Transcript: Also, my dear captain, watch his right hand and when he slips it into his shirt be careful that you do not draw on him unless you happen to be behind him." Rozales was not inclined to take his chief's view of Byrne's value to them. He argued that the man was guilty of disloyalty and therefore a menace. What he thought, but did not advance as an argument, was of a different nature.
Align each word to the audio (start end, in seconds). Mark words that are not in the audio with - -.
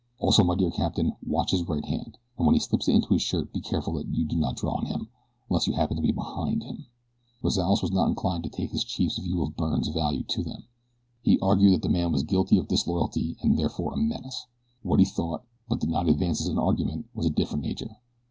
Also, 0.17 0.43
my 0.43 0.55
dear 0.55 0.71
captain, 0.71 1.13
watch 1.23 1.51
his 1.51 1.61
right 1.69 1.85
hand 1.85 2.17
and 2.35 2.47
when 2.47 2.55
he 2.55 2.59
slips 2.59 2.87
it 2.87 2.95
into 2.95 3.13
his 3.13 3.21
shirt 3.21 3.53
be 3.53 3.61
careful 3.61 3.93
that 3.93 4.07
you 4.11 4.25
do 4.25 4.35
not 4.35 4.55
draw 4.55 4.73
on 4.73 4.87
him 4.87 5.09
unless 5.47 5.67
you 5.67 5.73
happen 5.73 5.95
to 5.95 6.01
be 6.01 6.11
behind 6.11 6.63
him." 6.63 6.87
Rozales 7.43 7.83
was 7.83 7.91
not 7.91 8.09
inclined 8.09 8.43
to 8.45 8.49
take 8.49 8.71
his 8.71 8.83
chief's 8.83 9.19
view 9.19 9.43
of 9.43 9.55
Byrne's 9.55 9.89
value 9.89 10.23
to 10.23 10.41
them. 10.43 10.63
He 11.21 11.37
argued 11.39 11.73
that 11.75 11.81
the 11.83 11.93
man 11.93 12.11
was 12.11 12.23
guilty 12.23 12.57
of 12.57 12.67
disloyalty 12.67 13.37
and 13.43 13.59
therefore 13.59 13.93
a 13.93 13.97
menace. 13.97 14.47
What 14.81 14.97
he 14.99 15.05
thought, 15.05 15.43
but 15.69 15.81
did 15.81 15.91
not 15.91 16.09
advance 16.09 16.41
as 16.41 16.47
an 16.47 16.57
argument, 16.57 17.05
was 17.13 17.27
of 17.27 17.33
a 17.33 17.35
different 17.35 17.63
nature. 17.65 17.97